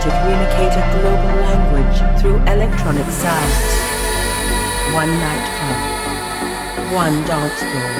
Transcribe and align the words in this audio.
to 0.00 0.10
communicate 0.10 0.70
a 0.78 0.84
global 0.94 1.34
language 1.42 1.98
through 2.20 2.38
electronic 2.46 3.06
sounds. 3.10 3.66
One 4.94 5.10
nightclub. 5.10 5.78
One 6.94 7.24
dance 7.26 7.58
floor. 7.58 7.92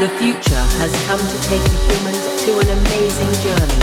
The 0.00 0.08
future 0.16 0.64
has 0.80 0.92
come 1.06 1.20
to 1.20 1.38
take 1.48 1.60
humans 1.84 2.24
to 2.44 2.50
an 2.60 2.68
amazing 2.80 3.32
journey. 3.44 3.82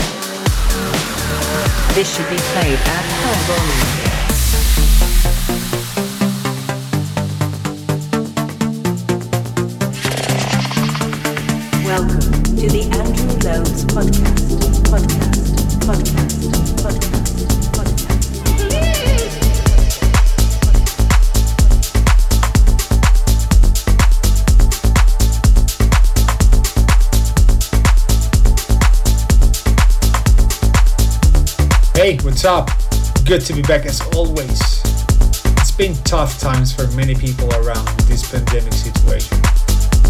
This 1.93 2.07
should 2.15 2.29
be 2.29 2.41
played 2.53 2.79
at 2.79 3.05
high 3.21 3.41
volume. 3.45 4.03
Welcome 11.85 12.33
to 12.57 12.65
the 12.67 12.83
Andrew 12.97 13.33
Loeb's 13.43 13.85
podcast, 13.85 14.49
podcast. 14.89 15.42
Hey, 15.83 15.89
what's 32.21 32.45
up? 32.45 32.69
Good 33.25 33.41
to 33.41 33.53
be 33.53 33.61
back 33.63 33.85
as 33.85 33.99
always. 34.15 34.61
It's 35.57 35.71
been 35.71 35.95
tough 36.05 36.39
times 36.39 36.73
for 36.73 36.87
many 36.95 37.13
people 37.13 37.53
around 37.55 37.85
this 38.07 38.31
pandemic 38.31 38.71
situation. 38.71 39.37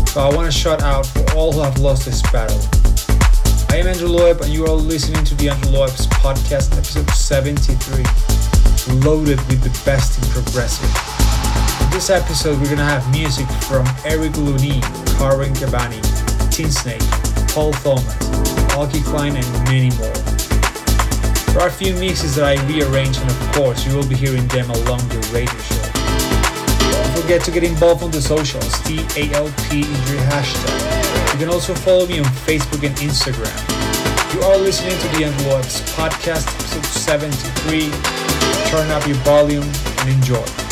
So 0.05 0.21
I 0.21 0.35
want 0.35 0.51
to 0.51 0.55
shout 0.55 0.83
out 0.83 1.07
for 1.07 1.33
all 1.33 1.51
who 1.51 1.61
have 1.61 1.79
lost 1.79 2.05
this 2.05 2.21
battle. 2.31 2.82
I 3.73 3.77
am 3.77 3.87
Andrew 3.87 4.07
Loeb 4.07 4.41
and 4.41 4.53
you 4.53 4.67
are 4.67 4.75
listening 4.75 5.25
to 5.25 5.33
the 5.33 5.49
Andrew 5.49 5.71
Loeb's 5.71 6.05
podcast 6.05 6.77
episode 6.77 7.09
73, 7.09 8.05
loaded 9.01 9.41
with 9.49 9.63
the 9.63 9.73
best 9.83 10.21
in 10.21 10.29
progressive. 10.29 10.85
In 11.81 11.89
this 11.89 12.11
episode 12.11 12.61
we're 12.61 12.69
gonna 12.69 12.85
have 12.85 13.01
music 13.09 13.47
from 13.65 13.87
Eric 14.05 14.37
Lune, 14.37 14.77
Corren 15.17 15.55
Cavani, 15.57 15.97
Tin 16.51 16.69
Snake, 16.69 17.01
Paul 17.49 17.73
Thomas, 17.81 18.13
Eelke 18.77 19.01
Kleijn 19.09 19.33
and 19.33 19.49
many 19.65 19.89
more. 19.97 20.21
There 21.49 21.63
are 21.63 21.69
a 21.69 21.71
few 21.71 21.95
mixes 21.95 22.35
that 22.35 22.45
I 22.45 22.63
rearranged, 22.67 23.21
and 23.21 23.31
of 23.31 23.51
course, 23.53 23.87
you 23.87 23.95
will 23.95 24.07
be 24.07 24.13
hearing 24.13 24.47
them 24.49 24.69
along 24.69 25.01
the 25.09 25.17
radio 25.33 25.49
show. 25.65 25.81
Don't 26.93 27.21
forget 27.23 27.41
to 27.45 27.49
get 27.49 27.63
involved 27.63 28.03
on 28.03 28.11
the 28.11 28.21
socials, 28.21 28.69
TALP 28.85 29.73
is 29.73 30.11
your 30.13 30.21
hashtag. 30.29 30.93
You 31.33 31.39
can 31.39 31.49
also 31.49 31.73
follow 31.73 32.05
me 32.05 32.19
on 32.19 32.25
Facebook 32.45 32.85
and 32.85 32.95
Instagram. 32.97 33.62
You 34.33 34.41
are 34.41 34.57
listening 34.57 34.97
to 34.97 35.07
the 35.09 35.25
Andrew 35.25 35.51
Loeb's 35.51 35.81
podcast, 35.93 36.47
episode 36.47 36.85
73. 36.85 37.91
Turn 38.71 38.89
up 38.89 39.05
your 39.05 39.17
volume 39.17 39.69
and 39.99 40.09
enjoy. 40.09 40.62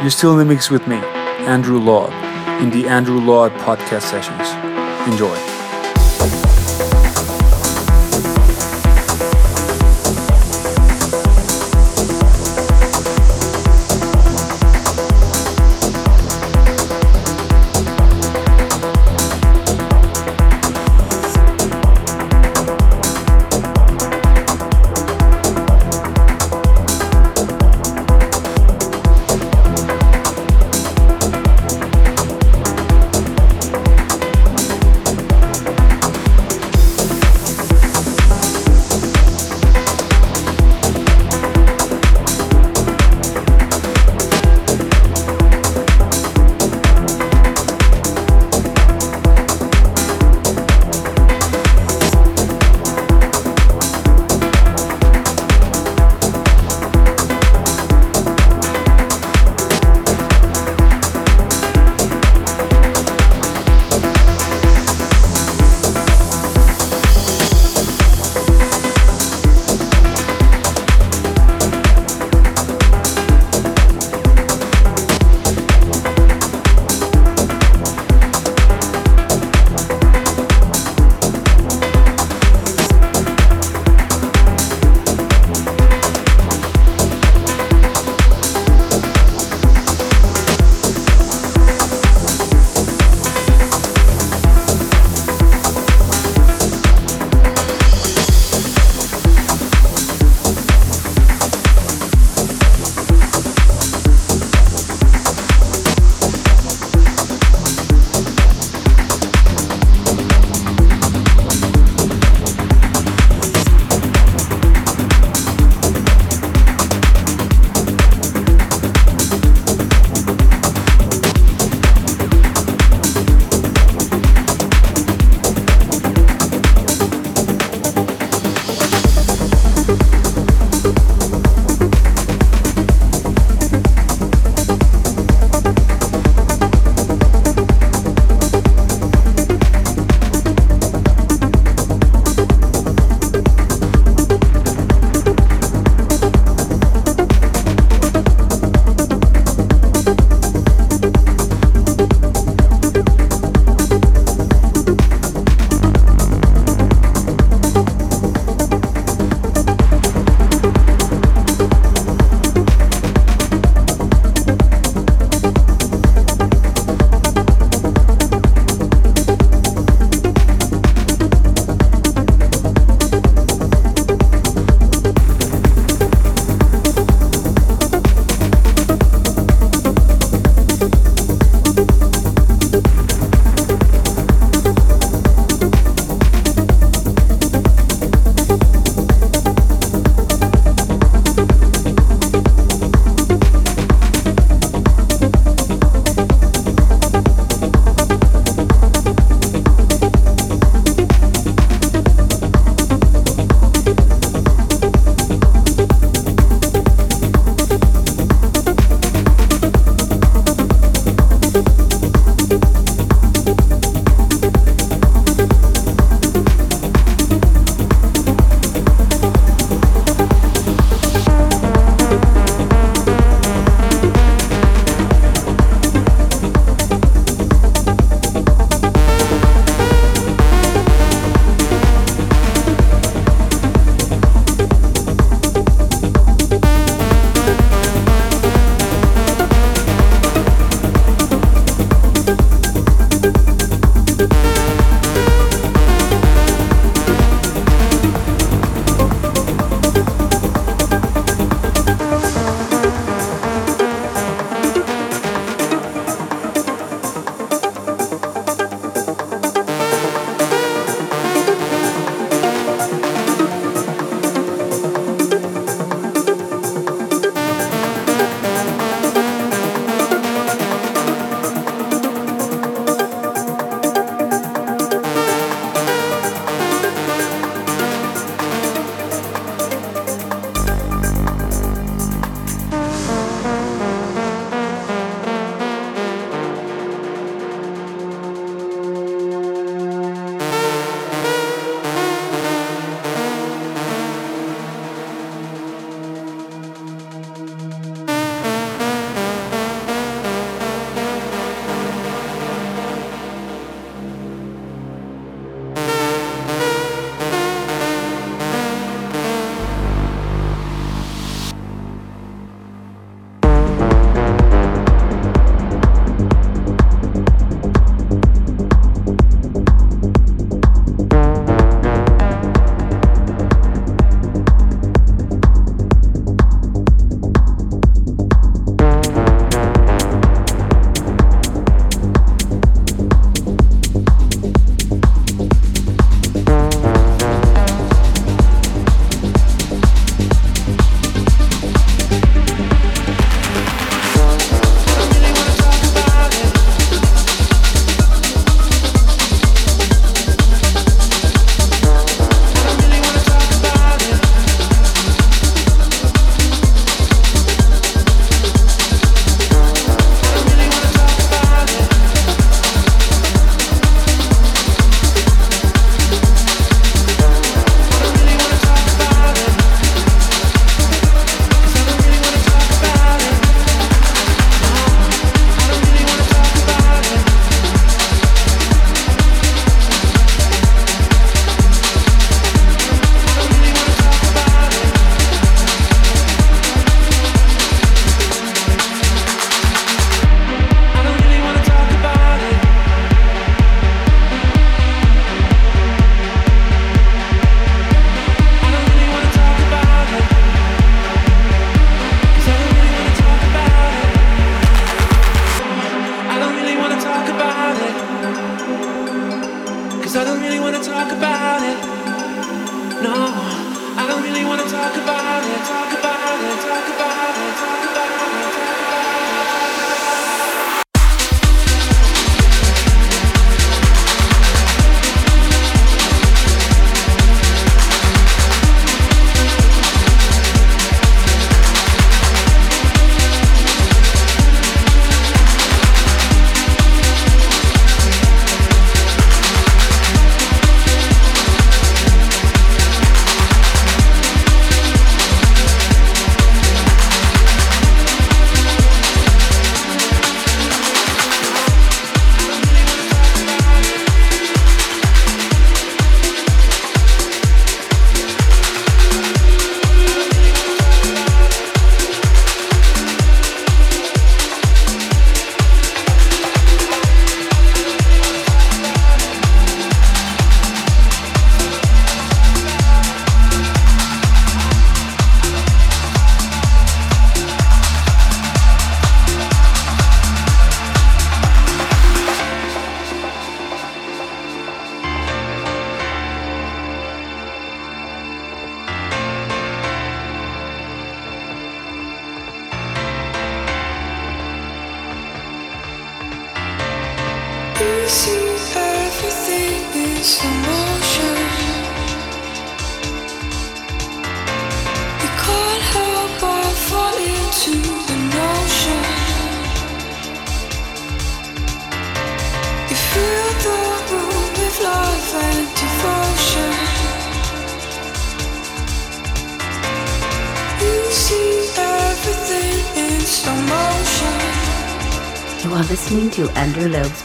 You're 0.00 0.08
still 0.08 0.32
in 0.32 0.38
the 0.38 0.46
mix 0.46 0.70
with 0.70 0.86
me, 0.86 0.96
Andrew 0.96 1.78
Loeb, 1.78 2.10
in 2.62 2.70
the 2.70 2.88
Andrew 2.88 3.20
Loeb 3.20 3.52
podcast 3.58 4.02
sessions. 4.02 4.48
Enjoy. 5.12 5.49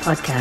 Podcast. 0.06 0.35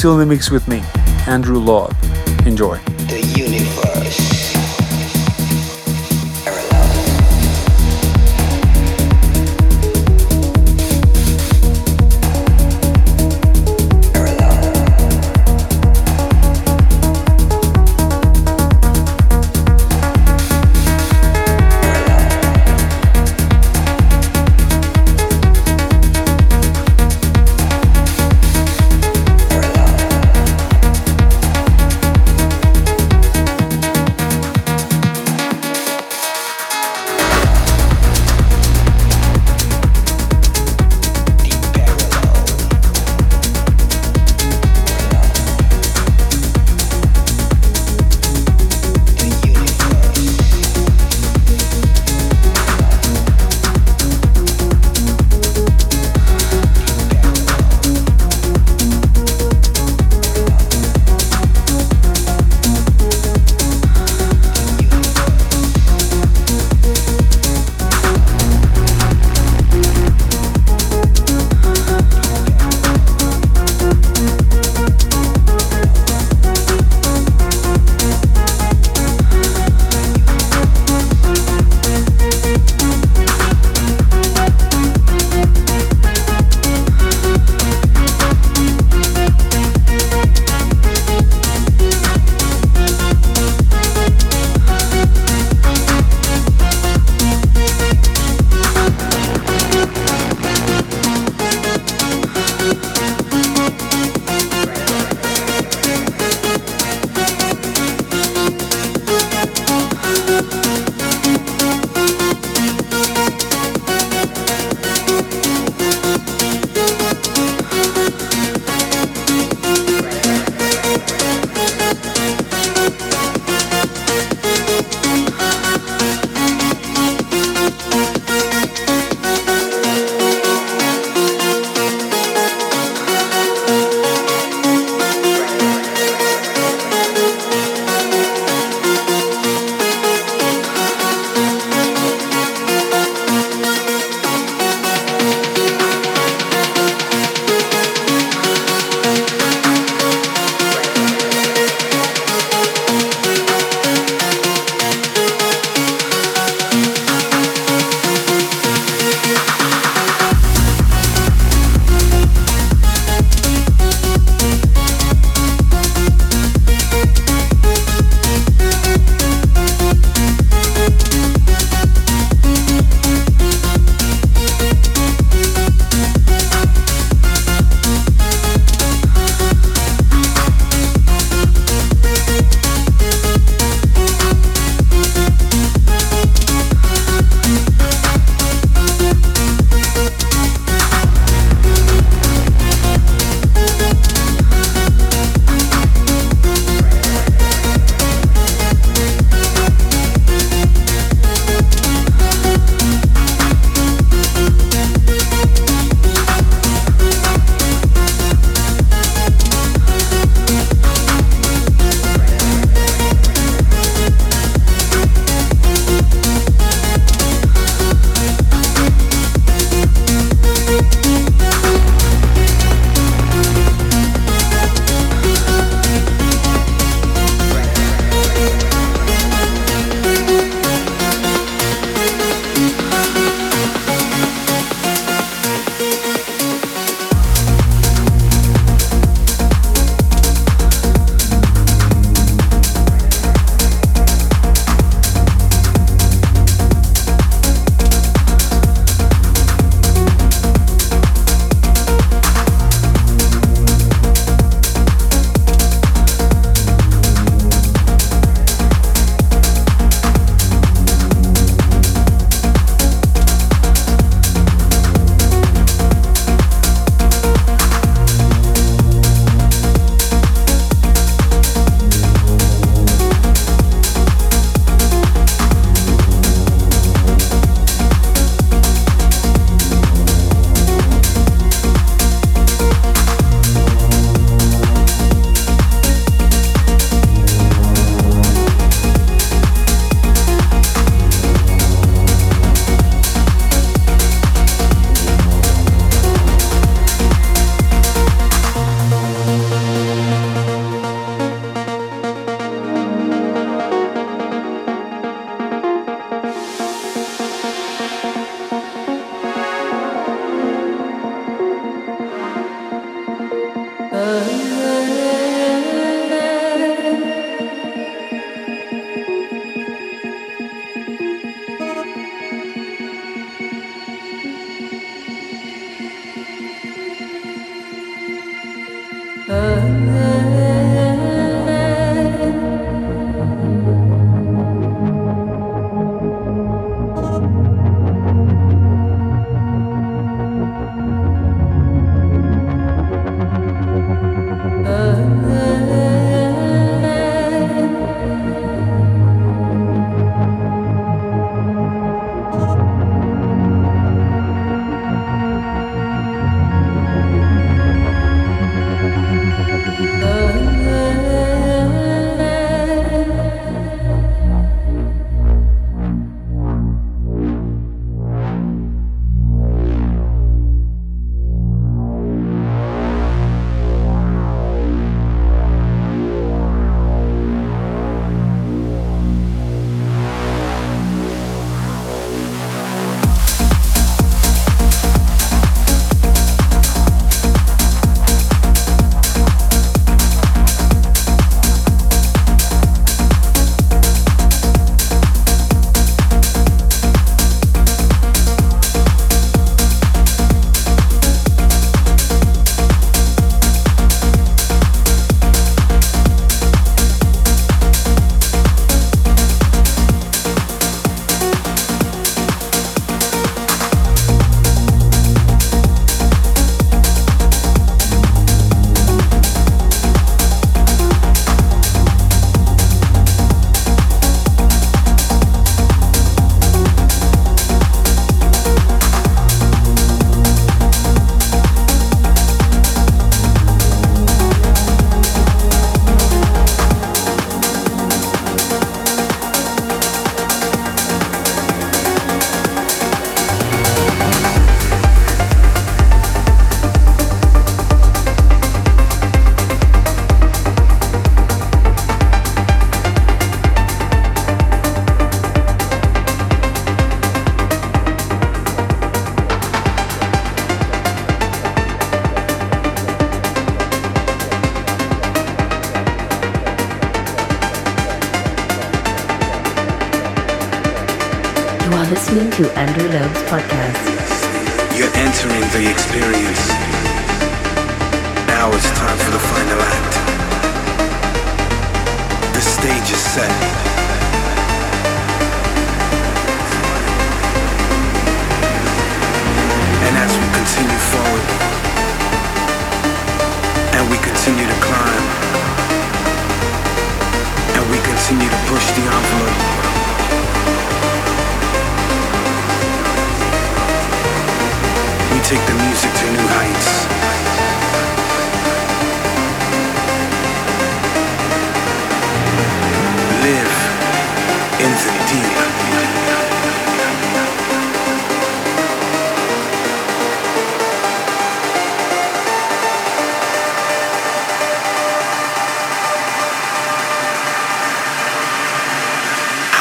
Still 0.00 0.14
in 0.14 0.20
the 0.20 0.24
mix 0.24 0.50
with 0.50 0.66
me, 0.66 0.82
Andrew 1.26 1.58
Loeb. 1.58 1.94
Enjoy. 2.46 2.78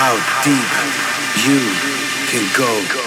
how 0.02 0.16
deep 0.42 0.72
you 1.46 1.60
can 2.32 2.48
go. 2.56 2.99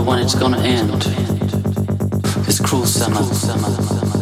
wonder 0.00 0.10
when 0.10 0.18
it's 0.18 0.34
gonna 0.34 0.58
end. 0.58 1.02
This 2.46 2.60
cruel 2.60 2.86
summer. 2.86 4.19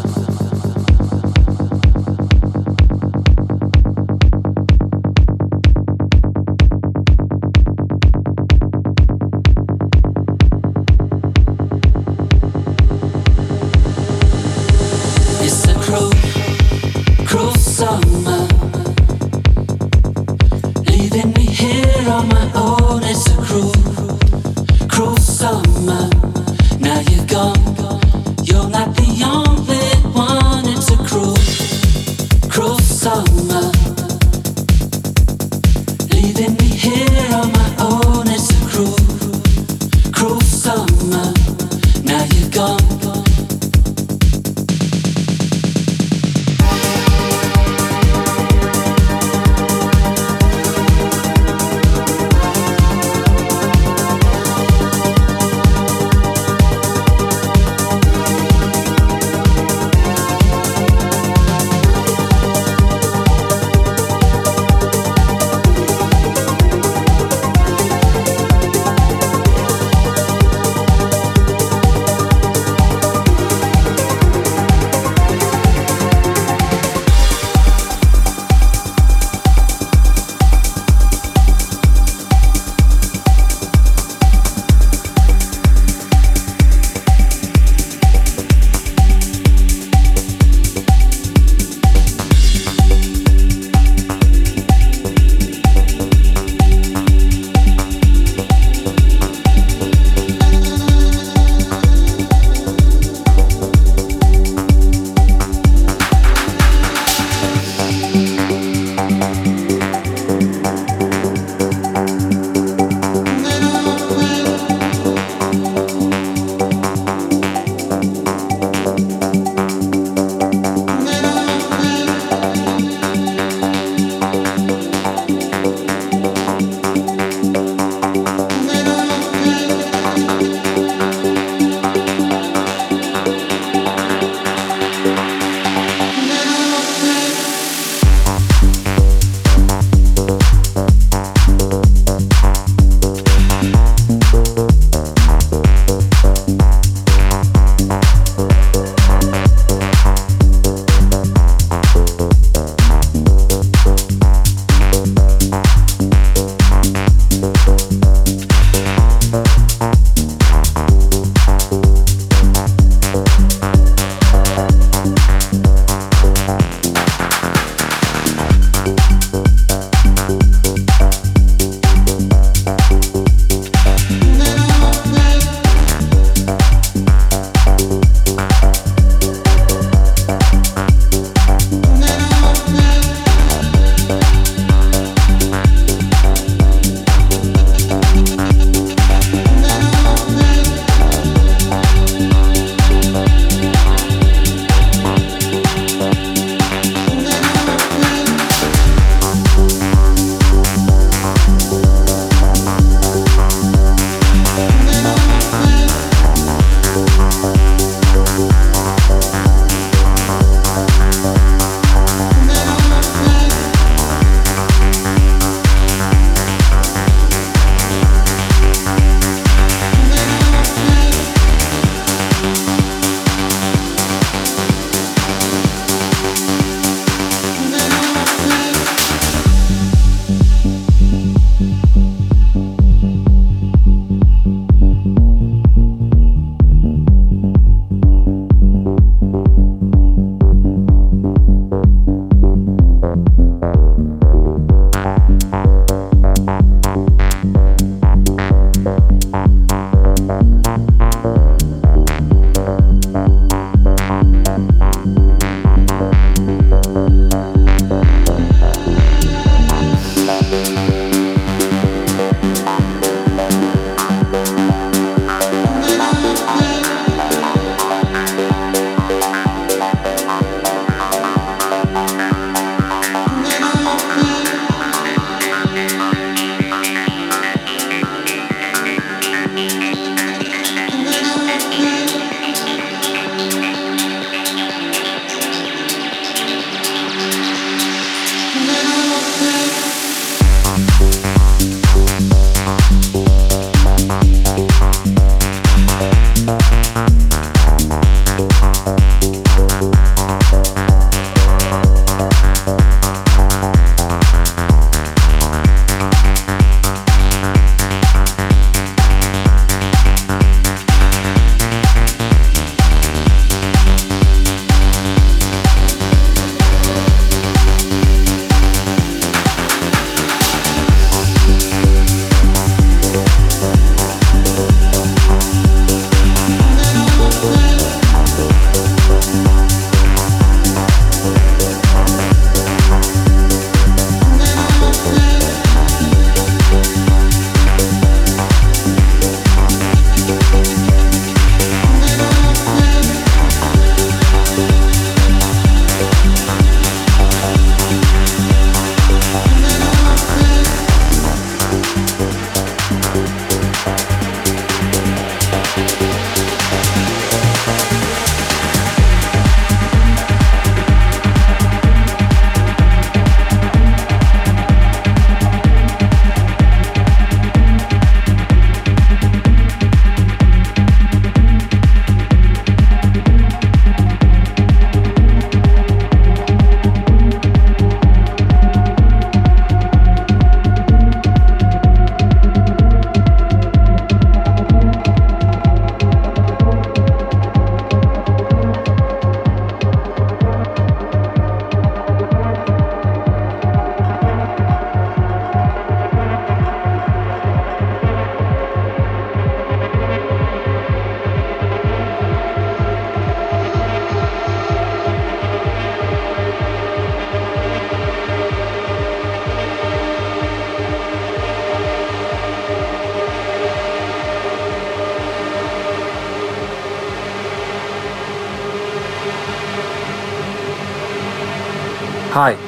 Hi, 422.30 422.58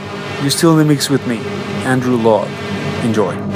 you're 0.41 0.51
still 0.51 0.73
in 0.73 0.79
the 0.79 0.85
mix 0.87 1.11
with 1.11 1.27
me, 1.27 1.37
Andrew 1.85 2.17
Loeb. 2.17 2.49
Enjoy. 3.05 3.49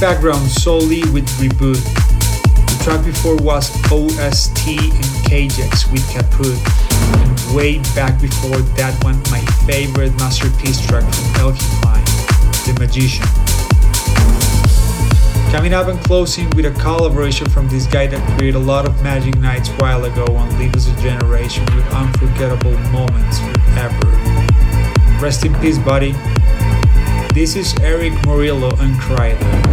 Background 0.00 0.48
solely 0.48 1.00
with 1.10 1.26
Reboot. 1.40 1.74
The 1.74 2.84
track 2.84 3.04
before 3.04 3.34
was 3.36 3.68
OST 3.90 4.68
and 4.68 5.04
KJX 5.26 5.90
with 5.90 6.08
Caput. 6.08 6.56
And 7.18 7.56
way 7.56 7.78
back 7.96 8.20
before 8.20 8.58
that 8.78 8.94
one, 9.02 9.20
my 9.32 9.40
favorite 9.66 10.16
masterpiece 10.18 10.80
track 10.86 11.02
from 11.02 11.24
Eelke 11.34 11.58
Kleijn, 11.82 12.04
The 12.64 12.78
Magician. 12.78 13.26
Coming 15.50 15.74
up 15.74 15.88
and 15.88 15.98
closing 16.04 16.48
with 16.50 16.66
a 16.66 16.70
collaboration 16.80 17.48
from 17.48 17.68
this 17.68 17.86
guy 17.86 18.06
that 18.06 18.38
created 18.38 18.54
a 18.54 18.60
lot 18.60 18.86
of 18.86 19.02
magic 19.02 19.36
nights 19.38 19.68
while 19.80 20.04
ago 20.04 20.26
and 20.28 20.58
leaves 20.60 20.86
a 20.86 20.94
generation 21.00 21.64
with 21.74 21.84
unforgettable 21.92 22.78
moments 22.92 23.40
forever. 23.40 24.06
Rest 25.20 25.44
in 25.44 25.52
peace, 25.56 25.78
buddy. 25.78 26.12
This 27.34 27.56
is 27.56 27.74
Erick 27.80 28.12
Morillo 28.24 28.78
and 28.78 28.94
Kryder. 28.96 29.67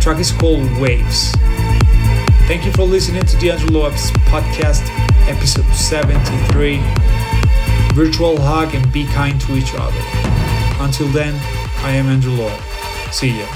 Track 0.00 0.18
is 0.18 0.32
called 0.32 0.62
Waves. 0.78 1.32
Thank 2.48 2.64
you 2.64 2.72
for 2.72 2.84
listening 2.84 3.22
to 3.22 3.36
the 3.36 3.50
Andrew 3.50 3.68
Loeb's 3.68 4.10
podcast, 4.32 4.88
episode 5.28 5.70
73. 5.74 6.80
Virtual 7.92 8.40
hug 8.40 8.74
and 8.74 8.90
be 8.92 9.04
kind 9.04 9.38
to 9.42 9.56
each 9.56 9.74
other. 9.74 10.00
Until 10.82 11.08
then, 11.08 11.34
I 11.84 11.90
am 11.90 12.06
Andrew 12.06 12.32
Loeb. 12.32 12.60
See 13.12 13.40
ya. 13.40 13.46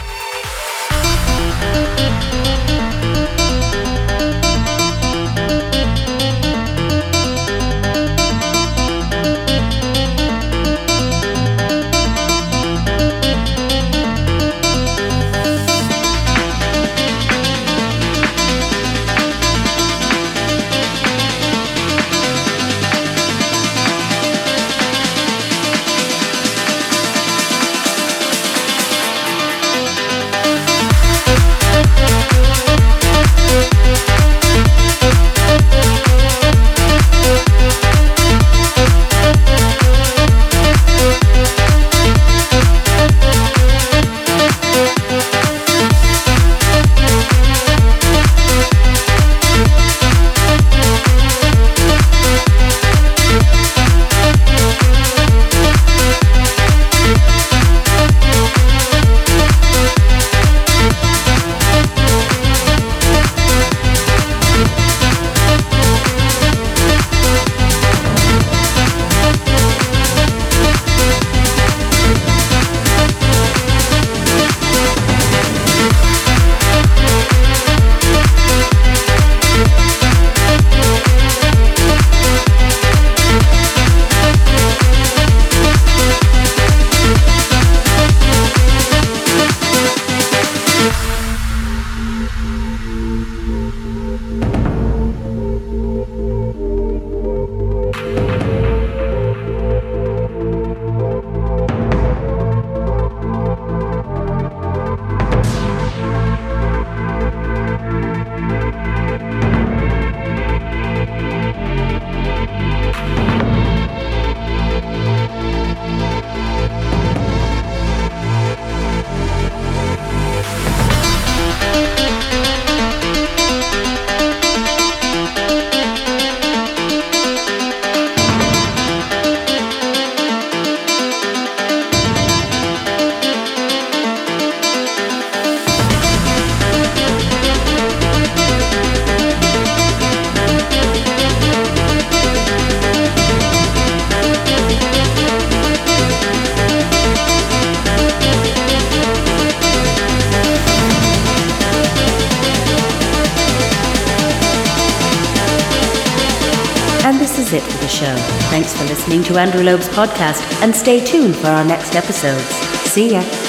To 159.35 159.41
Andrew 159.41 159.62
Loeb's 159.62 159.89
podcast 159.89 160.43
and 160.62 160.74
stay 160.74 161.05
tuned 161.05 161.37
for 161.37 161.49
our 161.49 161.64
next 161.64 161.97
episodes. 161.97 162.45
See 162.93 163.12
ya. 163.12 163.44